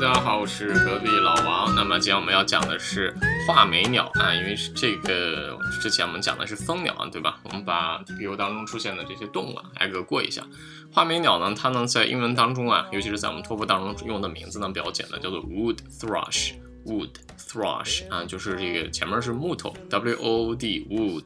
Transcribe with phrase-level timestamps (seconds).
[0.00, 1.74] 大家好我是隔壁老王。
[1.74, 3.12] 那么今天我们要讲的是
[3.44, 7.40] 画眉鸟啊，因为是这个之前我们讲的是蜂鸟啊，对吧？
[7.42, 10.46] 我们把 TPU 当中出现的这些动物啊，挨个过一下。
[10.92, 16.52] 画眉鸟呢，它呢在英文当中啊，尤其是在我们托福当中用的名字呢比较简单，叫做 wood thrush。
[16.86, 21.24] wood thrush 啊，就是这个前面是木头，W O O D wood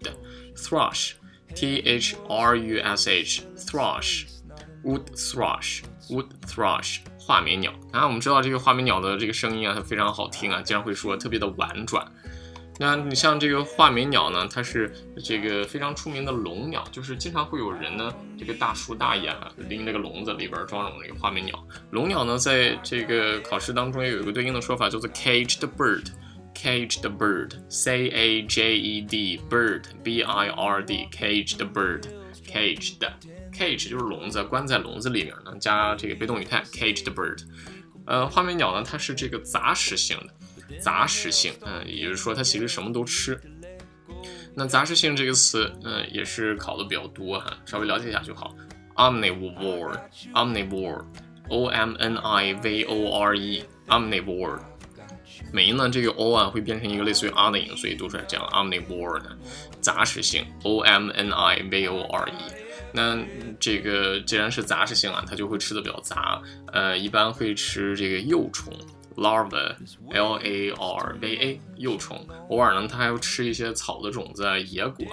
[0.56, 1.12] thrush
[1.54, 4.24] T H R U S H thrush
[4.82, 12.06] wood thrush wood thrush 画眉鸟啊，我们知道这个画眉鸟的这个声音啊，它非常好听啊，经常会说特别的婉转。
[12.78, 21.64] 那你像这个画眉鸟呢，它是这个非常出名的笼鸟，就是经常会有人呢，这个大叔大爷啊，拎这个笼子里边装着这个画眉鸟。
[21.90, 32.04] 笼鸟呢，在这个考试当中也有一个对应的说法，叫做 caged bird，caged bird，c a j e d bird，b i r d，caged bird。
[32.52, 32.98] caged。
[33.52, 37.42] cage 就是笼子，关在笼子里面呢，加这个被动语态 caged bird。
[38.06, 40.32] 呃，画眉鸟呢，它是这个杂食性的，
[40.78, 43.40] 杂食性，嗯，也就是说它其实什么都吃。
[44.54, 48.54] 那杂食性这个词，嗯，也是考的比较多哈，稍微了解一下就好。
[48.96, 54.58] omnivore，omnivore，o m n i v o r e，omnivore。
[55.52, 59.20] 每呢这个 o 啊会变成一个类似于 r 的音，所以读出来这样 omnivore，
[59.80, 62.34] 杂食性，o m n i v o r e。
[62.94, 63.18] 那
[63.58, 68.72] 这个既然是杂食性啊，它就会吃的比较杂，呃，一般会吃这个幼虫
[69.16, 72.26] ，larva，l a r v a，幼虫。
[72.50, 75.06] 偶尔呢，它还会吃一些草的种子、野果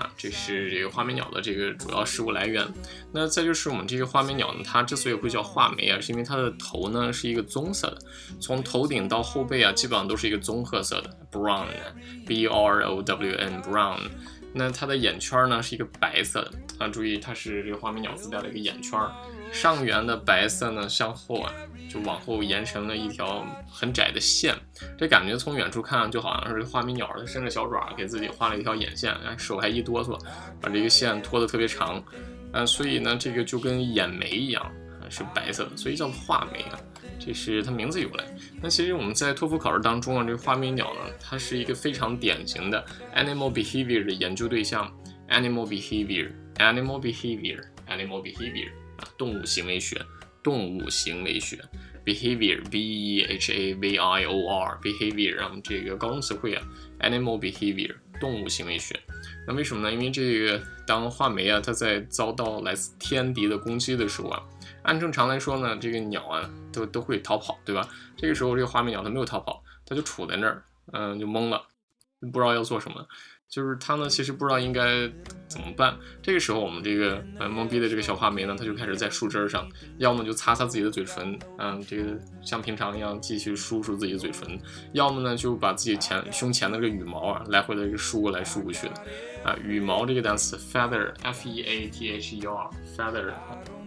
[0.00, 0.10] 啊。
[0.16, 2.66] 这是这个画眉鸟的这个主要食物来源。
[3.12, 7.98] 那再就是我们这个画眉鸟呢，它之所以会叫画眉啊，是因为它的头呢是一个棕色的，
[8.40, 14.00] 从头顶到后背啊，基本上都是一个棕褐色的，brown，b r o w n，brown。
[14.52, 16.52] 那它的眼圈呢是一个白色的
[16.84, 18.98] 啊，注意它是这个画眉鸟自带的一个眼圈，
[19.52, 21.52] 上缘的白色呢向后啊
[21.92, 24.54] 就往后延伸了一条很窄的线，
[24.96, 30.16] 这感觉从远处看就好像是画眉鸟它伸着小爪给自己画了一条眼线，哎手还一哆嗦，
[30.60, 32.00] 把这个线拖得特别长，
[32.52, 34.70] 啊所以呢这个就跟眼眉一样
[35.08, 36.78] 是白色的，所以叫画眉啊。
[37.18, 38.24] 这是它名字由来。
[38.62, 42.82] 那其实我们在托福考试当中啊，这个画眉鸟呢，它是一个非常典型的
[43.14, 44.90] animal behavior 的研究对象。
[45.28, 50.00] animal behavior，animal behavior，animal behavior 啊，动物行为学，
[50.42, 51.58] 动物行为学
[52.04, 56.62] ，behavior，b e h a v i o r，behavior 啊，这个高中词汇啊
[57.00, 58.98] ，animal behavior，动物行为学。
[59.46, 59.92] 那为什么呢？
[59.92, 64.42] 因为这个当画眉啊，它在遭到来自天敌的攻击的时候啊。
[64.82, 67.86] 按正常来说呢，这个鸟啊都都会逃跑，对吧？
[68.16, 71.62] 这个时候这个画眉鸟它没有逃跑，它就杵在那儿，嗯，就懵了，
[72.32, 73.06] 不知道要做什么。
[73.50, 75.10] 就是它呢，其实不知道应该
[75.48, 75.96] 怎么办。
[76.22, 79.68] 这个时候我们这个呃懵逼的这个小画眉呢，它就开始在树枝上，
[79.98, 84.56] 要么就擦擦自己的嘴唇，嗯，这个像平常一样继续梳梳自己的嘴唇；
[84.92, 88.94] 要么呢就把自己前胸前的这个羽毛啊来回的梳过来梳过去的。
[89.44, 93.32] 啊，羽毛这个单词 feather，f e a t h e r，feather。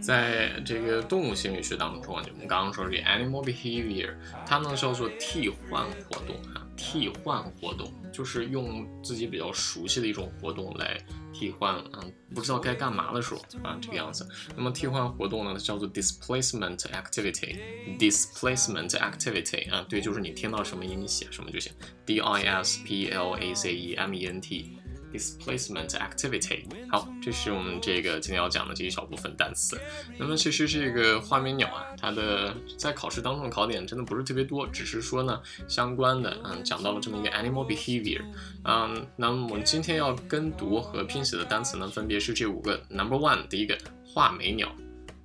[0.04, 4.14] 在这个动物心理学当中啊，就我们刚刚说这个 animal behavior，
[4.46, 11.00] 它呢叫做替换活动啊，替换活动就是用自己比较熟悉的一种活动来
[11.34, 14.28] 替换，嗯，不知道该干嘛的时候啊，这个样子。
[14.58, 21.72] 那么替换活动呢叫做 displacement activity，displacement activity 啊，对，就是你听到什么音写什么就行
[22.06, 24.80] ，d i s p l a c e m e n t。
[25.14, 29.80] Displacement activity，好，这是我们这个今天要讲的这一小部分单词。
[30.18, 38.24] 那么其实这个画眉鸟啊，它的在考试当中的考点真的不是特别多，只是说呢相关的，嗯，讲到了这么一个 animal behavior，
[38.64, 42.82] 嗯，那么我们今天要跟读和拼写的单词呢，分别是这五个。
[42.90, 44.76] Number one，第一个画眉鸟，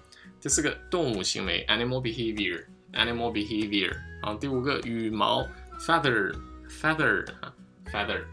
[0.40, 3.94] 第四个动物行为，animal behavior，animal behavior。
[4.22, 5.46] 好，第五个羽毛
[5.78, 8.24] ，feather，feather，feather。